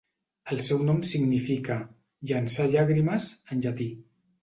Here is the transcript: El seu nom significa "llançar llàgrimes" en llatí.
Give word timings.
El 0.55 0.61
seu 0.67 0.81
nom 0.87 1.03
significa 1.11 1.79
"llançar 2.33 2.69
llàgrimes" 2.73 3.33
en 3.53 3.67
llatí. 3.69 3.91